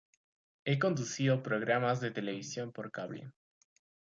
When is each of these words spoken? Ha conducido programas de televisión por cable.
Ha 0.65 0.79
conducido 0.79 1.43
programas 1.43 2.01
de 2.01 2.09
televisión 2.09 2.71
por 2.71 2.89
cable. 2.89 3.31